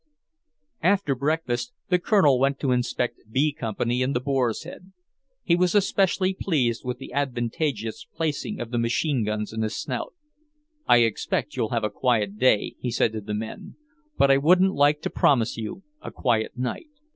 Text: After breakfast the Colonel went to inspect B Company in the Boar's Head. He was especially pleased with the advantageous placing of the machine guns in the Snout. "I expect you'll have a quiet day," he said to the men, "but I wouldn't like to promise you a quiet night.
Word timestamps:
After 0.81 1.13
breakfast 1.13 1.73
the 1.89 1.99
Colonel 1.99 2.39
went 2.39 2.59
to 2.61 2.71
inspect 2.71 3.21
B 3.29 3.53
Company 3.53 4.01
in 4.01 4.13
the 4.13 4.19
Boar's 4.19 4.63
Head. 4.63 4.93
He 5.43 5.55
was 5.55 5.75
especially 5.75 6.33
pleased 6.33 6.83
with 6.83 6.97
the 6.97 7.13
advantageous 7.13 8.07
placing 8.11 8.59
of 8.59 8.71
the 8.71 8.79
machine 8.79 9.23
guns 9.23 9.53
in 9.53 9.59
the 9.61 9.69
Snout. 9.69 10.15
"I 10.87 11.03
expect 11.03 11.55
you'll 11.55 11.69
have 11.69 11.83
a 11.83 11.91
quiet 11.91 12.39
day," 12.39 12.73
he 12.79 12.89
said 12.89 13.11
to 13.13 13.21
the 13.21 13.35
men, 13.35 13.75
"but 14.17 14.31
I 14.31 14.37
wouldn't 14.37 14.73
like 14.73 15.01
to 15.03 15.11
promise 15.11 15.55
you 15.55 15.83
a 16.01 16.09
quiet 16.09 16.57
night. 16.57 16.89